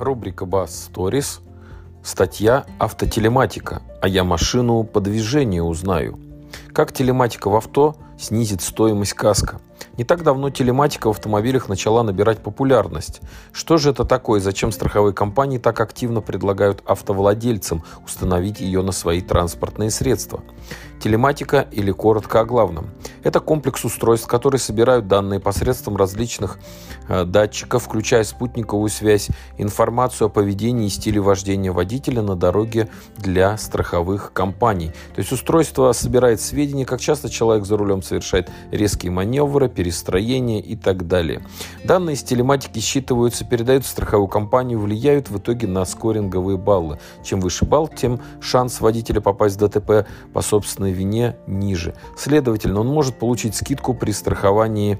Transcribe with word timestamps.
Рубрика 0.00 0.46
Bass 0.46 0.70
Stories. 0.90 1.40
Статья 2.02 2.64
«Автотелематика. 2.78 3.82
А 4.00 4.08
я 4.08 4.24
машину 4.24 4.82
по 4.82 5.00
движению 5.00 5.64
узнаю». 5.64 6.18
Как 6.72 6.92
телематика 6.92 7.50
в 7.50 7.54
авто 7.54 7.96
снизит 8.18 8.62
стоимость 8.62 9.12
каска? 9.12 9.60
Не 9.98 10.04
так 10.04 10.22
давно 10.22 10.48
телематика 10.48 11.08
в 11.08 11.10
автомобилях 11.10 11.68
начала 11.68 12.02
набирать 12.02 12.38
популярность. 12.38 13.20
Что 13.52 13.76
же 13.76 13.90
это 13.90 14.04
такое, 14.04 14.40
зачем 14.40 14.72
страховые 14.72 15.12
компании 15.12 15.58
так 15.58 15.78
активно 15.80 16.22
предлагают 16.22 16.82
автовладельцам 16.86 17.84
установить 18.02 18.60
ее 18.60 18.82
на 18.82 18.92
свои 18.92 19.20
транспортные 19.20 19.90
средства? 19.90 20.40
Телематика 21.02 21.66
или 21.72 21.92
коротко 21.92 22.40
о 22.40 22.44
главном. 22.44 22.90
Это 23.22 23.40
комплекс 23.40 23.84
устройств, 23.84 24.26
которые 24.26 24.58
собирают 24.58 25.08
данные 25.08 25.40
посредством 25.40 25.96
различных 25.96 26.58
э, 27.08 27.24
датчиков, 27.24 27.84
включая 27.84 28.24
спутниковую 28.24 28.88
связь, 28.88 29.28
информацию 29.58 30.26
о 30.26 30.30
поведении 30.30 30.86
и 30.86 30.90
стиле 30.90 31.20
вождения 31.20 31.72
водителя 31.72 32.22
на 32.22 32.36
дороге 32.36 32.88
для 33.18 33.56
страховых 33.56 34.32
компаний. 34.32 34.92
То 35.14 35.20
есть 35.20 35.32
устройство 35.32 35.92
собирает 35.92 36.40
сведения, 36.40 36.86
как 36.86 37.00
часто 37.00 37.28
человек 37.28 37.66
за 37.66 37.76
рулем 37.76 38.02
совершает 38.02 38.50
резкие 38.70 39.12
маневры, 39.12 39.68
перестроения 39.68 40.60
и 40.60 40.76
так 40.76 41.06
далее. 41.06 41.42
Данные 41.84 42.14
из 42.14 42.22
телематики 42.22 42.78
считываются, 42.78 43.44
передаются 43.44 43.90
в 43.90 43.92
страховую 43.92 44.28
компанию, 44.28 44.78
влияют 44.78 45.30
в 45.30 45.38
итоге 45.38 45.66
на 45.66 45.84
скоринговые 45.84 46.56
баллы. 46.56 46.98
Чем 47.22 47.40
выше 47.40 47.64
балл, 47.64 47.88
тем 47.88 48.20
шанс 48.40 48.80
водителя 48.80 49.20
попасть 49.20 49.60
в 49.60 49.66
ДТП 49.66 50.06
по 50.32 50.42
собственной 50.42 50.92
вине 50.92 51.36
ниже. 51.46 51.94
Следовательно, 52.16 52.80
он 52.80 52.88
может 52.88 53.09
получить 53.18 53.54
скидку 53.54 53.94
при 53.94 54.12
страховании 54.12 54.98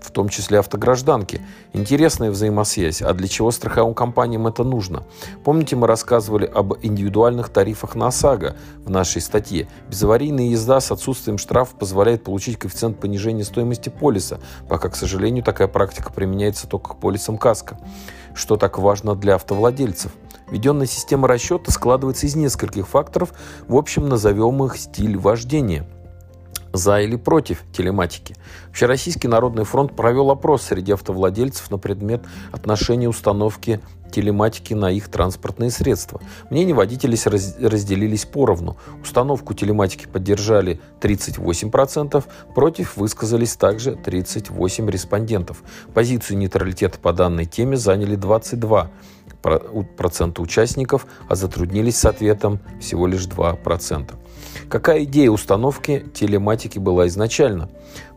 в 0.00 0.10
том 0.10 0.28
числе 0.28 0.58
автогражданки. 0.58 1.40
Интересная 1.72 2.30
взаимосвязь. 2.30 3.02
А 3.02 3.12
для 3.12 3.28
чего 3.28 3.50
страховым 3.50 3.94
компаниям 3.94 4.46
это 4.46 4.64
нужно? 4.64 5.04
Помните, 5.44 5.76
мы 5.76 5.86
рассказывали 5.86 6.46
об 6.46 6.74
индивидуальных 6.82 7.50
тарифах 7.50 7.94
на 7.94 8.08
ОСАГО 8.08 8.56
в 8.84 8.90
нашей 8.90 9.20
статье. 9.20 9.68
Безаварийная 9.88 10.48
езда 10.48 10.80
с 10.80 10.90
отсутствием 10.90 11.38
штрафа 11.38 11.76
позволяет 11.76 12.24
получить 12.24 12.58
коэффициент 12.58 12.98
понижения 12.98 13.44
стоимости 13.44 13.88
полиса, 13.88 14.40
пока, 14.68 14.88
к 14.88 14.96
сожалению, 14.96 15.44
такая 15.44 15.68
практика 15.68 16.12
применяется 16.12 16.66
только 16.66 16.94
к 16.94 16.96
полисам 16.96 17.38
КАСКО. 17.38 17.78
Что 18.34 18.56
так 18.56 18.78
важно 18.78 19.14
для 19.14 19.34
автовладельцев? 19.34 20.12
Введенная 20.50 20.86
система 20.86 21.28
расчета 21.28 21.70
складывается 21.70 22.26
из 22.26 22.34
нескольких 22.34 22.88
факторов, 22.88 23.32
в 23.68 23.76
общем 23.76 24.08
назовем 24.08 24.64
их 24.64 24.76
стиль 24.76 25.16
вождения– 25.16 25.86
за 26.72 27.00
или 27.00 27.16
против 27.16 27.64
телематики. 27.72 28.36
Общероссийский 28.70 29.28
народный 29.28 29.64
фронт 29.64 29.94
провел 29.96 30.30
опрос 30.30 30.62
среди 30.62 30.92
автовладельцев 30.92 31.70
на 31.70 31.78
предмет 31.78 32.22
отношения 32.52 33.08
установки 33.08 33.80
телематики 34.10 34.74
на 34.74 34.90
их 34.90 35.08
транспортные 35.08 35.70
средства. 35.70 36.20
Мнения 36.50 36.74
водителей 36.74 37.18
разделились 37.66 38.24
поровну. 38.24 38.76
Установку 39.02 39.54
телематики 39.54 40.06
поддержали 40.06 40.80
38%, 41.00 42.24
против 42.54 42.96
высказались 42.96 43.54
также 43.54 43.94
38 43.94 44.90
респондентов. 44.90 45.62
Позицию 45.94 46.38
нейтралитета 46.38 46.98
по 46.98 47.12
данной 47.12 47.46
теме 47.46 47.76
заняли 47.76 48.16
22 48.16 48.90
процента 49.96 50.42
участников, 50.42 51.06
а 51.28 51.34
затруднились 51.34 51.96
с 51.96 52.04
ответом 52.04 52.58
всего 52.80 53.06
лишь 53.06 53.26
2%. 53.26 54.14
Какая 54.68 55.04
идея 55.04 55.30
установки 55.30 56.06
телематики 56.14 56.78
была 56.78 57.08
изначально? 57.08 57.68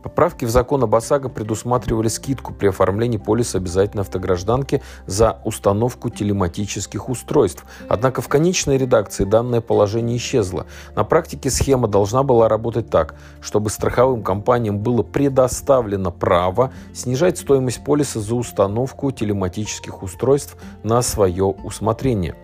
Поправки 0.04 0.44
в 0.44 0.50
закон 0.50 0.84
об 0.84 0.94
ОСАГО 0.94 1.30
предусматривали 1.30 2.10
скидку 2.10 2.54
при 2.54 2.68
оформлении 2.68 3.18
полиса 3.18 3.58
обязательной 3.58 4.02
автогражданки 4.02 4.82
за 5.08 5.40
установку 5.46 6.10
телематических 6.10 7.08
устройств. 7.08 7.64
Однако 7.88 8.22
в 8.22 8.28
конечной 8.28 8.78
редакции 8.78 9.24
данное 9.24 9.62
положение 9.62 10.18
исчезло. 10.18 10.66
На 10.94 11.06
практике 11.06 11.50
схема 11.50 11.88
должна 11.88 12.24
была 12.24 12.50
работать 12.50 12.90
так, 12.90 13.16
чтобы 13.40 13.70
страховым 13.70 14.24
компаниям 14.24 14.80
было 14.80 15.04
предоставлено 15.04 16.12
право 16.12 16.74
снижать 16.94 17.38
стоимость 17.38 17.84
полиса 17.86 18.20
за 18.20 18.36
установку 18.36 19.10
телематических 19.12 20.04
устройств 20.04 20.58
на 20.84 21.02
свое 21.02 21.46
усмотрение. 21.46 22.36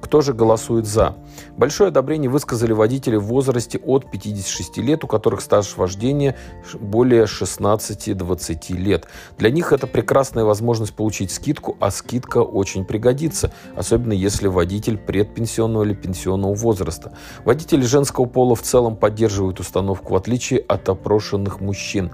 Кто 0.00 0.20
же 0.20 0.32
голосует 0.32 0.86
«за»? 0.86 1.16
Большое 1.56 1.88
одобрение 1.88 2.30
высказали 2.30 2.72
водители 2.72 3.16
возрасте 3.28 3.78
от 3.78 4.10
56 4.10 4.78
лет, 4.78 5.04
у 5.04 5.06
которых 5.06 5.40
стаж 5.40 5.76
вождения 5.76 6.36
более 6.80 7.08
более 7.08 7.24
16-20 7.24 8.72
лет. 8.76 9.06
Для 9.38 9.50
них 9.50 9.72
это 9.72 9.86
прекрасная 9.86 10.44
возможность 10.44 10.94
получить 10.94 11.30
скидку, 11.30 11.76
а 11.80 11.90
скидка 11.90 12.38
очень 12.38 12.84
пригодится, 12.84 13.52
особенно 13.76 14.12
если 14.12 14.46
водитель 14.46 14.98
предпенсионного 14.98 15.84
или 15.84 15.94
пенсионного 15.94 16.54
возраста. 16.54 17.12
Водители 17.44 17.82
женского 17.82 18.26
пола 18.26 18.54
в 18.54 18.62
целом 18.62 18.96
поддерживают 18.96 19.60
установку, 19.60 20.14
в 20.14 20.16
отличие 20.16 20.60
от 20.60 20.88
опрошенных 20.88 21.60
мужчин. 21.60 22.10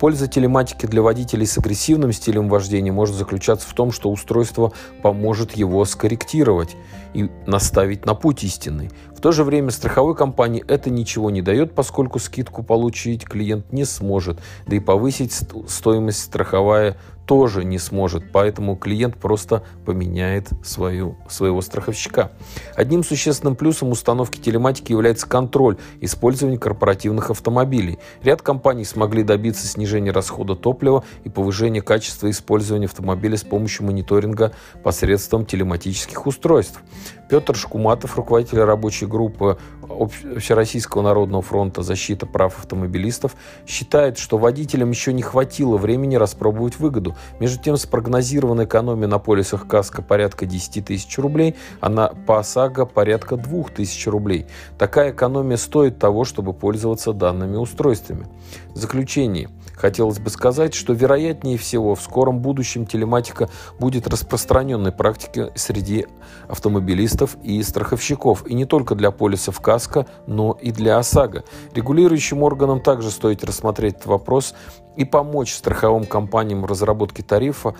Польза 0.00 0.28
телематики 0.28 0.86
для 0.86 1.02
водителей 1.02 1.46
с 1.46 1.58
агрессивным 1.58 2.10
стилем 2.12 2.48
вождения 2.48 2.90
может 2.90 3.14
заключаться 3.16 3.68
в 3.68 3.74
том, 3.74 3.92
что 3.92 4.10
устройство 4.10 4.72
поможет 5.02 5.52
его 5.52 5.84
скорректировать 5.84 6.74
и 7.12 7.28
наставить 7.46 8.06
на 8.06 8.14
путь 8.14 8.42
истинный. 8.42 8.90
В 9.14 9.20
то 9.20 9.30
же 9.30 9.44
время 9.44 9.70
страховой 9.70 10.16
компании 10.16 10.64
это 10.66 10.88
ничего 10.88 11.30
не 11.30 11.42
дает, 11.42 11.74
поскольку 11.74 12.18
скидку 12.18 12.62
получить 12.62 13.26
клиент 13.26 13.70
не 13.74 13.84
сможет, 13.84 14.40
да 14.66 14.76
и 14.76 14.80
повысить 14.80 15.38
стоимость 15.68 16.20
страховая 16.20 16.96
тоже 17.30 17.62
не 17.62 17.78
сможет, 17.78 18.32
поэтому 18.32 18.74
клиент 18.74 19.14
просто 19.14 19.62
поменяет 19.86 20.48
свою, 20.64 21.16
своего 21.28 21.60
страховщика. 21.60 22.32
Одним 22.74 23.04
существенным 23.04 23.54
плюсом 23.54 23.92
установки 23.92 24.40
телематики 24.40 24.90
является 24.90 25.28
контроль 25.28 25.76
использования 26.00 26.58
корпоративных 26.58 27.30
автомобилей. 27.30 28.00
Ряд 28.24 28.42
компаний 28.42 28.84
смогли 28.84 29.22
добиться 29.22 29.68
снижения 29.68 30.10
расхода 30.10 30.56
топлива 30.56 31.04
и 31.22 31.28
повышения 31.28 31.82
качества 31.82 32.28
использования 32.28 32.86
автомобиля 32.86 33.36
с 33.36 33.44
помощью 33.44 33.86
мониторинга 33.86 34.50
посредством 34.82 35.46
телематических 35.46 36.26
устройств. 36.26 36.82
Петр 37.30 37.54
Шкуматов, 37.54 38.16
руководитель 38.16 38.58
рабочей 38.58 39.06
группы 39.06 39.56
Общероссийского 39.88 41.02
народного 41.02 41.42
фронта 41.42 41.82
защита 41.82 42.26
прав 42.26 42.58
автомобилистов, 42.58 43.36
считает, 43.68 44.18
что 44.18 44.36
водителям 44.36 44.90
еще 44.90 45.12
не 45.12 45.22
хватило 45.22 45.76
времени 45.76 46.16
распробовать 46.16 46.80
выгоду. 46.80 47.16
Между 47.38 47.62
тем, 47.62 47.76
спрогнозированная 47.76 48.66
экономия 48.66 49.08
на 49.08 49.18
полисах 49.18 49.66
КАСКО 49.66 50.02
порядка 50.02 50.46
10 50.46 50.84
тысяч 50.84 51.18
рублей, 51.18 51.56
а 51.80 51.88
на 51.88 52.08
по 52.08 52.40
ОСАГО 52.40 52.86
порядка 52.86 53.36
2 53.36 53.64
тысяч 53.74 54.06
рублей. 54.06 54.46
Такая 54.78 55.12
экономия 55.12 55.56
стоит 55.56 55.98
того, 55.98 56.24
чтобы 56.24 56.52
пользоваться 56.52 57.12
данными 57.12 57.56
устройствами. 57.56 58.26
В 58.74 58.76
заключение. 58.76 59.48
Хотелось 59.74 60.18
бы 60.18 60.28
сказать, 60.28 60.74
что 60.74 60.92
вероятнее 60.92 61.56
всего 61.56 61.94
в 61.94 62.02
скором 62.02 62.40
будущем 62.40 62.84
телематика 62.84 63.48
будет 63.78 64.06
распространенной 64.06 64.92
практикой 64.92 65.52
среди 65.54 66.06
автомобилистов 66.48 67.38
и 67.42 67.62
страховщиков, 67.62 68.46
и 68.46 68.52
не 68.54 68.66
только 68.66 68.94
для 68.94 69.10
полисов 69.10 69.60
КАСКО, 69.60 70.06
но 70.26 70.52
и 70.60 70.70
для 70.70 70.98
ОСАГО. 70.98 71.44
Регулирующим 71.72 72.42
органам 72.42 72.80
также 72.80 73.10
стоит 73.10 73.42
рассмотреть 73.42 73.94
этот 73.94 74.06
вопрос 74.06 74.54
и 74.96 75.04
помочь 75.04 75.54
страховым 75.54 76.04
компаниям 76.04 76.62
в 76.62 76.66
разработке 76.66 77.22
тарифа 77.22 77.74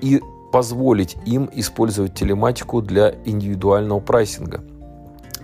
и 0.00 0.20
позволить 0.52 1.16
им 1.26 1.48
использовать 1.52 2.14
телематику 2.14 2.80
для 2.82 3.14
индивидуального 3.24 4.00
прайсинга. 4.00 4.62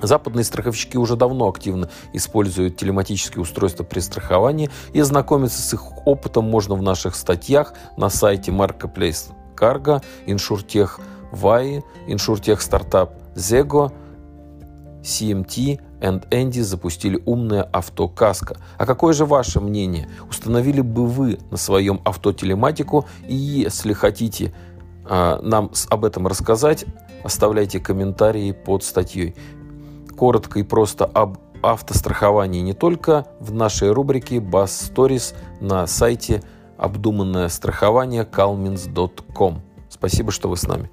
Западные 0.03 0.45
страховщики 0.45 0.97
уже 0.97 1.17
давно 1.17 1.49
активно 1.49 1.89
используют 2.13 2.77
телематические 2.77 3.43
устройства 3.43 3.85
при 3.85 4.01
страховании, 4.01 4.71
и 4.93 5.01
ознакомиться 5.01 5.63
с 5.63 5.73
их 5.73 6.07
опытом 6.07 6.45
можно 6.45 6.75
в 6.75 6.83
наших 6.83 7.15
статьях 7.15 7.75
на 7.97 8.11
сайте 8.11 8.51
Marketplace 8.51 9.33
Cargo, 9.57 10.03
InsurTech 10.27 11.01
Vai, 11.33 11.83
InsurTech 12.07 12.59
Startup 12.59 13.11
Zego, 13.35 13.93
CMT 15.03 15.81
and 16.05 16.29
Andy 16.29 16.63
запустили 16.63 17.21
умное 17.25 17.63
авто 17.63 18.09
Каска. 18.09 18.57
А 18.77 18.87
какое 18.87 19.15
же 19.15 19.25
ваше 19.25 19.61
мнение? 19.61 20.09
Установили 20.29 20.83
бы 20.83 21.07
вы 21.07 21.39
на 21.51 21.57
своем 21.57 22.01
авто 22.05 22.33
телематику? 22.33 23.07
И 23.27 23.35
если 23.35 23.95
хотите 23.95 24.53
э, 25.09 25.39
нам 25.43 25.71
об 25.89 26.05
этом 26.05 26.27
рассказать, 26.27 26.85
оставляйте 27.25 27.81
комментарии 27.81 28.53
под 28.53 28.85
статьей 28.85 29.35
коротко 30.17 30.61
и 30.61 30.63
просто 30.63 31.07
об 31.07 31.39
автостраховании 31.63 32.61
не 32.61 32.75
только 32.75 33.27
в 33.41 33.55
нашей 33.55 33.91
рубрике 33.91 34.37
Bass 34.37 34.93
Stories 34.95 35.35
на 35.61 35.87
сайте 35.87 36.43
обдуманное 36.77 37.49
страхование 37.49 38.25
calmins.com. 38.31 39.63
Спасибо, 39.89 40.31
что 40.31 40.51
вы 40.51 40.59
с 40.59 40.65
нами. 40.65 40.91